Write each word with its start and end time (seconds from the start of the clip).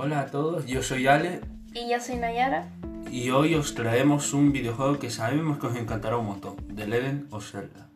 Hola 0.00 0.20
a 0.20 0.26
todos, 0.26 0.64
yo 0.66 0.80
soy 0.80 1.08
Ale 1.08 1.40
Y 1.74 1.90
yo 1.90 1.98
soy 1.98 2.18
Nayara. 2.18 2.68
y 3.10 3.30
hoy 3.30 3.56
os 3.56 3.74
traemos 3.74 4.32
un 4.32 4.52
videojuego 4.52 5.00
que 5.00 5.10
sabemos 5.10 5.58
que 5.58 5.66
os 5.66 5.76
encantará 5.76 6.16
un 6.16 6.26
montón, 6.26 6.54
The 6.72 6.86
Legend 6.86 7.34
of 7.34 7.44
Zelda. 7.50 7.90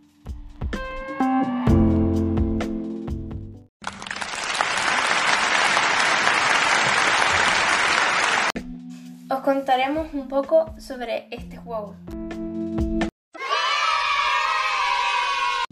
Os 9.30 9.40
contaremos 9.44 10.12
un 10.12 10.26
poco 10.26 10.74
sobre 10.80 11.28
este 11.30 11.56
juego. 11.56 11.94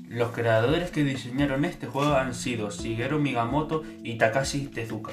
Los 0.06 0.30
creadores 0.30 0.92
que 0.92 1.02
diseñaron 1.02 1.64
este 1.64 1.88
juego 1.88 2.14
han 2.14 2.34
sido 2.34 2.70
Shigeru 2.70 3.18
Miyamoto 3.18 3.82
y 4.04 4.16
Takashi 4.16 4.68
Tezuka. 4.68 5.10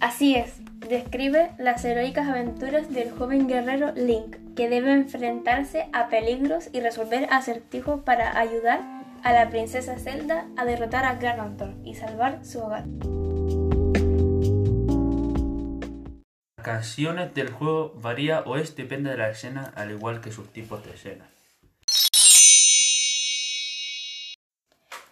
Así 0.00 0.34
es, 0.34 0.60
describe 0.88 1.52
las 1.58 1.84
heroicas 1.84 2.28
aventuras 2.28 2.92
del 2.92 3.10
joven 3.10 3.46
guerrero 3.46 3.92
Link, 3.94 4.36
que 4.56 4.68
debe 4.68 4.92
enfrentarse 4.92 5.88
a 5.92 6.08
peligros 6.08 6.70
y 6.72 6.80
resolver 6.80 7.28
acertijos 7.30 8.02
para 8.02 8.36
ayudar 8.38 8.80
a 9.22 9.32
la 9.32 9.48
princesa 9.50 9.98
Zelda 9.98 10.46
a 10.56 10.64
derrotar 10.64 11.04
a 11.04 11.14
Ganondorf 11.14 11.74
y 11.84 11.94
salvar 11.94 12.44
su 12.44 12.60
hogar. 12.60 12.84
Las 16.56 16.64
canciones 16.64 17.34
del 17.34 17.50
juego 17.50 17.94
varía 18.00 18.40
o 18.40 18.56
es 18.56 18.74
depende 18.74 19.10
de 19.10 19.18
la 19.18 19.30
escena, 19.30 19.72
al 19.76 19.90
igual 19.90 20.20
que 20.20 20.32
sus 20.32 20.48
tipos 20.48 20.84
de 20.84 20.90
escenas. 20.94 21.37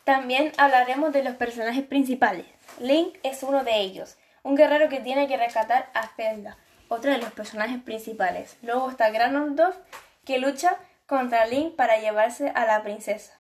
También 0.06 0.52
hablaremos 0.56 1.12
de 1.12 1.24
los 1.24 1.34
personajes 1.34 1.84
principales. 1.84 2.46
Link 2.78 3.16
es 3.24 3.42
uno 3.42 3.64
de 3.64 3.80
ellos, 3.80 4.16
un 4.44 4.54
guerrero 4.54 4.88
que 4.88 5.00
tiene 5.00 5.26
que 5.26 5.36
rescatar 5.36 5.90
a 5.94 6.06
Zelda, 6.06 6.56
otro 6.86 7.10
de 7.10 7.18
los 7.18 7.32
personajes 7.32 7.82
principales. 7.82 8.56
Luego 8.62 8.88
está 8.88 9.10
Ganondorf, 9.10 9.74
que 10.24 10.38
lucha 10.38 10.76
contra 11.06 11.46
Link 11.46 11.74
para 11.74 11.98
llevarse 11.98 12.52
a 12.54 12.66
la 12.66 12.84
princesa. 12.84 13.40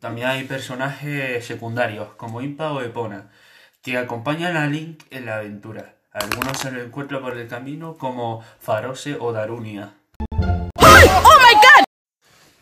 También 0.00 0.26
hay 0.26 0.42
personajes 0.42 1.46
secundarios, 1.46 2.08
como 2.14 2.40
Impa 2.40 2.72
o 2.72 2.80
Epona, 2.80 3.30
que 3.80 3.96
acompañan 3.96 4.56
a 4.56 4.66
Link 4.66 5.04
en 5.10 5.26
la 5.26 5.36
aventura. 5.36 5.94
Algunos 6.10 6.58
se 6.58 6.72
lo 6.72 6.82
encuentran 6.82 7.22
por 7.22 7.38
el 7.38 7.46
camino, 7.46 7.96
como 7.96 8.42
Farose 8.58 9.14
o 9.14 9.30
Darunia. 9.32 9.94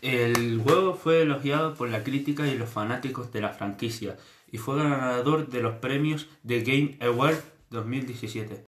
El 0.01 0.61
juego 0.63 0.95
fue 0.95 1.23
elogiado 1.23 1.75
por 1.75 1.89
la 1.89 2.05
crítica 2.05 2.47
y 2.47 2.57
los 2.57 2.71
fanáticos 2.71 3.33
de 3.33 3.41
la 3.41 3.49
franquicia 3.49 4.17
y 4.51 4.59
fue 4.59 4.77
ganador 4.77 5.49
de 5.49 5.61
los 5.61 5.77
premios 5.77 6.29
de 6.43 6.63
Game 6.63 6.99
Award 7.01 7.39
2017. 7.71 8.65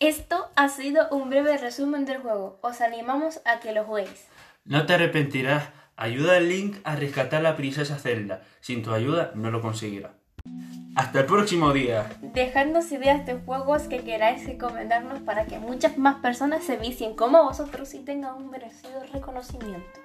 Esto 0.00 0.50
ha 0.56 0.68
sido 0.68 1.08
un 1.10 1.30
breve 1.30 1.56
resumen 1.58 2.04
del 2.04 2.18
juego. 2.18 2.58
Os 2.62 2.80
animamos 2.80 3.40
a 3.44 3.60
que 3.60 3.72
lo 3.72 3.84
juguéis. 3.84 4.26
No 4.64 4.84
te 4.84 4.94
arrepentirás, 4.94 5.68
ayuda 5.96 6.36
a 6.36 6.40
Link 6.40 6.78
a 6.82 6.96
rescatar 6.96 7.40
a 7.40 7.50
la 7.50 7.56
princesa 7.56 7.98
Zelda. 7.98 8.42
Sin 8.60 8.82
tu 8.82 8.92
ayuda 8.92 9.30
no 9.36 9.52
lo 9.52 9.60
conseguirá. 9.60 10.14
Hasta 10.96 11.20
el 11.20 11.26
próximo 11.26 11.72
día. 11.72 12.10
Dejadnos 12.20 12.90
ideas 12.90 13.24
de 13.24 13.34
juegos 13.34 13.82
que 13.82 14.00
queráis 14.00 14.44
recomendarnos 14.44 15.20
para 15.20 15.46
que 15.46 15.58
muchas 15.58 15.96
más 15.96 16.16
personas 16.16 16.64
se 16.64 16.76
vicien 16.76 17.14
como 17.14 17.44
vosotros 17.44 17.94
y 17.94 18.00
tengan 18.00 18.34
un 18.34 18.50
merecido 18.50 19.02
reconocimiento. 19.12 20.00